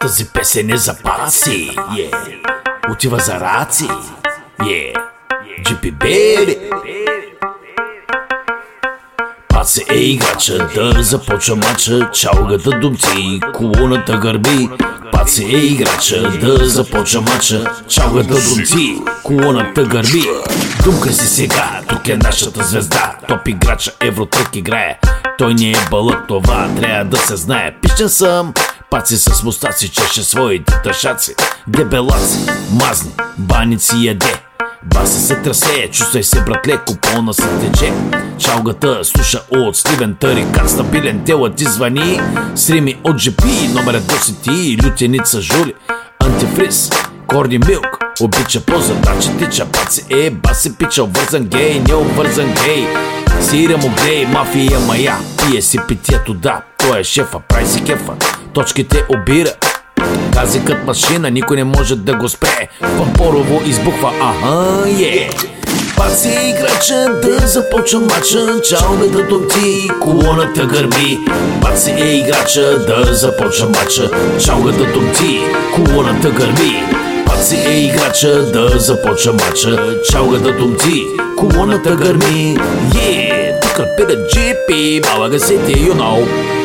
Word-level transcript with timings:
Тази 0.00 0.24
песен 0.24 0.70
е 0.70 0.76
за 0.76 0.96
паци, 1.02 1.70
yeah. 1.76 2.36
Отива 2.90 3.18
за 3.18 3.40
раци, 3.40 3.88
yeah. 4.60 4.94
GP 5.60 5.92
Baby. 5.92 6.70
Паце 9.48 9.84
е 9.90 9.98
играча, 9.98 10.68
да 10.74 11.02
започва 11.02 11.56
мача, 11.56 12.10
чалгата 12.12 12.70
думци, 12.70 13.40
колоната 13.54 14.16
гърби. 14.16 14.68
Паце 15.12 15.44
е 15.44 15.56
играча, 15.56 16.30
да 16.30 16.68
започва 16.68 17.20
мача, 17.20 17.74
чалгата 17.88 18.34
думци, 18.34 19.02
колоната 19.22 19.84
гърби. 19.84 20.24
Думка 20.84 21.12
си 21.12 21.26
сега, 21.26 21.80
тук 21.88 22.08
е 22.08 22.16
нашата 22.16 22.64
звезда, 22.64 23.16
топ 23.28 23.48
играча, 23.48 23.92
Евротрък 24.00 24.56
играе. 24.56 24.98
Той 25.38 25.54
не 25.54 25.70
е 25.70 25.76
бълък, 25.90 26.28
това 26.28 26.68
трябва 26.80 27.04
да 27.04 27.16
се 27.16 27.36
знае. 27.36 27.76
Пишен 27.82 28.08
съм, 28.08 28.54
Паци 28.90 29.16
с 29.18 29.42
мустаци 29.42 29.88
чеше 29.88 30.24
своите 30.24 30.80
тъшаци. 30.84 31.34
Дебелаци, 31.68 32.38
мазни, 32.70 33.10
баници 33.38 33.94
яде. 33.96 34.34
Баси 34.84 35.20
се 35.20 35.36
трасе, 35.36 35.88
чувствай 35.92 36.22
се 36.22 36.40
братле, 36.40 36.78
купона 36.86 37.34
се 37.34 37.48
тече. 37.60 37.92
Чалгата 38.38 39.04
слуша 39.04 39.42
от 39.50 39.76
Стивен 39.76 40.16
Търи, 40.20 40.46
как 40.54 40.70
стабилен 40.70 41.24
телът 41.24 41.56
ти 41.56 41.64
звъни. 41.64 42.20
Срими 42.54 43.00
от 43.04 43.16
GP, 43.16 43.72
номер 43.74 44.00
до 44.00 44.14
си 44.14 44.42
ти, 44.42 44.78
лютеница 44.84 45.40
жули. 45.40 45.74
Антифриз, 46.24 46.90
корни 47.26 47.58
милк, 47.58 47.98
обича 48.20 48.60
по 48.60 48.80
задачи 48.80 49.28
тича 49.38 49.66
Паци 49.66 50.04
е, 50.10 50.30
баси 50.30 50.76
пича, 50.76 51.02
обвързан 51.02 51.44
гей, 51.44 51.80
не 51.88 51.94
обвързан 51.94 52.54
гей. 52.64 52.86
Сиря 53.40 53.76
му 53.76 53.90
мафия 54.28 54.80
мая, 54.80 55.16
пие 55.36 55.62
си 55.62 55.78
питието 55.88 56.34
да 56.34 56.60
Той 56.78 57.00
е 57.00 57.04
шефа, 57.04 57.40
прави 57.48 57.66
си 57.66 57.84
кефа 57.84 58.12
точките 58.52 59.04
обира. 59.08 59.52
Гази 60.32 60.64
кът 60.64 60.86
машина, 60.86 61.30
никой 61.30 61.56
не 61.56 61.64
може 61.64 61.96
да 61.96 62.14
го 62.14 62.28
спре. 62.28 62.68
Пампорово 62.80 63.62
избухва, 63.66 64.12
аха, 64.20 64.90
е. 64.90 65.30
Паци 66.00 66.28
играча 66.28 67.06
да 67.22 67.46
започва 67.46 68.00
мача 68.00 68.60
Чао 68.68 68.96
да 68.96 69.28
топти, 69.28 69.90
колоната 70.00 70.66
гърби 70.66 71.18
Паци 71.62 71.90
е 71.90 72.16
играча 72.16 72.78
да 72.78 73.14
започва 73.14 73.68
мача 73.68 74.10
Чао 74.44 74.62
да 74.62 74.92
топти, 74.92 75.40
колоната 75.74 76.30
гърби 76.30 76.82
Паци 77.26 77.56
е 77.56 77.80
играча 77.80 78.42
да 78.42 78.78
започва 78.78 79.32
мача 79.32 79.70
да 80.42 80.58
топти, 80.58 81.04
колоната 81.36 81.96
гърби 81.96 82.56
Е, 83.02 83.60
тук 83.60 83.80
пида 83.96 84.26
джипи, 84.28 85.00
малага 85.08 85.40
сети, 85.40 85.74
you 85.74 85.92
know 85.92 86.59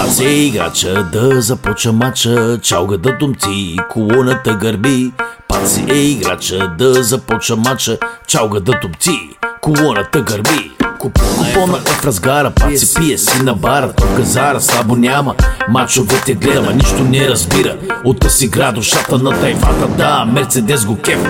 Пазе 0.00 0.28
играча 0.28 1.08
да 1.12 1.40
започва 1.40 1.92
мача, 1.92 2.58
чалга 2.62 2.96
да 2.96 3.16
думци, 3.18 3.76
колоната 3.90 4.54
гърби. 4.54 5.12
Пази 5.48 5.84
е 5.88 5.94
играча 5.94 6.74
да 6.78 7.02
започва 7.02 7.56
мача, 7.56 7.98
чалга 8.26 8.60
да 8.60 8.80
тумци, 8.80 9.30
колоната 9.60 10.20
гърби. 10.20 10.70
Купона 10.98 11.78
е 11.78 11.90
в 11.90 12.04
разгара, 12.04 12.50
паци 12.50 12.94
пие 12.94 13.18
си 13.18 13.42
на 13.42 13.54
бара, 13.54 13.92
то 13.92 14.04
газара 14.16 14.60
слабо 14.60 14.96
няма. 14.96 15.34
Мачовете 15.68 16.34
гледама, 16.34 16.72
нищо 16.72 17.04
не 17.04 17.28
разбира. 17.28 17.76
От 18.04 18.32
си 18.32 18.48
гра 18.48 18.72
душата 18.72 19.18
на 19.18 19.40
тайфата, 19.40 19.88
да, 19.88 20.24
Мерцедес 20.24 20.84
го 20.84 20.98
кеф. 20.98 21.24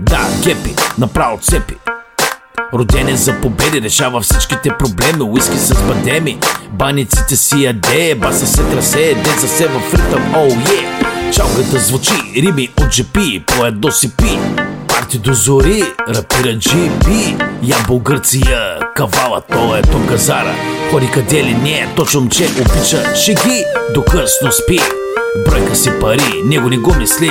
Да, 0.00 0.20
гепи, 0.44 0.74
направо 0.98 1.38
цепи. 1.38 1.74
Роден 2.74 3.08
е 3.08 3.16
за 3.16 3.40
победи, 3.40 3.82
решава 3.82 4.20
всичките 4.20 4.70
проблеми 4.78 5.22
Уиски 5.22 5.58
с 5.58 5.82
бадеми, 5.82 6.38
баниците 6.70 7.36
си 7.36 7.64
яде 7.64 8.14
Баса 8.14 8.46
се 8.46 8.62
трасе, 8.62 9.14
деца 9.14 9.46
се 9.46 9.66
в 9.66 9.94
ритъм, 9.94 10.34
оу 10.34 10.50
oh, 10.50 10.52
е 10.52 10.64
yeah. 10.64 11.32
Чалгата 11.32 11.78
звучи, 11.78 12.12
рими 12.36 12.68
от 12.80 12.86
GP, 12.86 13.44
по 13.44 13.66
едно 13.66 13.90
си 13.90 14.16
пи. 14.16 14.38
Парти 14.88 15.18
до 15.18 15.32
зори, 15.32 15.82
рапира 16.08 16.48
GP 16.48 17.42
Ямбол 17.62 17.98
Гърция, 17.98 18.78
кавала, 18.94 19.40
то 19.40 19.76
е 19.76 19.82
то 19.82 19.98
газара. 19.98 20.54
Ходи 20.90 21.10
къде 21.10 21.44
ли 21.44 21.54
не 21.54 21.70
е, 21.70 21.88
точно 21.96 22.28
че 22.28 22.44
обича 22.44 23.14
шеги 23.16 23.64
До 23.94 24.04
късно 24.04 24.52
спи, 24.52 24.80
бройка 25.46 25.76
си 25.76 25.90
пари, 26.00 26.42
него 26.44 26.68
не 26.68 26.78
го 26.78 26.94
мисли 26.94 27.30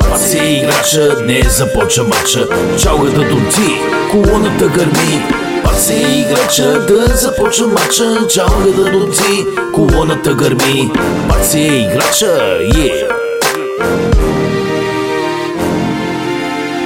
Паси 0.00 0.38
играча, 0.38 1.16
не 1.26 1.42
започва 1.42 2.04
мача 2.04 2.48
Чалгата 2.78 3.20
думци, 3.20 3.78
колоната 4.10 4.68
гърми. 4.68 5.22
Паси 5.64 6.26
играча, 6.28 6.86
да 6.86 7.06
започва 7.16 7.66
мача 7.66 8.26
Чалгата 8.28 8.90
думци, 8.92 9.46
колоната 9.74 10.34
гърми. 10.34 10.90
Паси 11.28 11.60
играча, 11.60 12.58
е. 12.76 13.08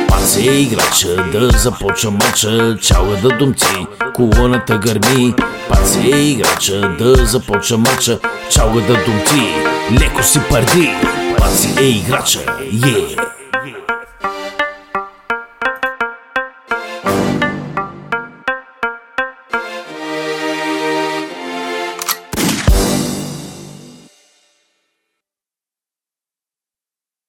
Паси 0.08 0.46
играча, 0.46 1.24
да 1.32 1.58
започва 1.58 2.10
мача 2.10 2.76
Чалгата 2.82 3.28
думци, 3.28 3.86
колоната 4.14 4.78
гърми 4.78 5.34
Паси 5.68 6.08
играча, 6.08 6.96
да 6.98 7.26
започва 7.26 7.78
мача 7.78 8.18
Чалгата 8.50 8.92
думци, 8.92 9.54
леко 10.00 10.22
си 10.22 10.40
парди 10.50 10.90
Паци 11.38 11.68
е 11.80 11.88
играча, 11.88 12.40
е. 12.86 13.25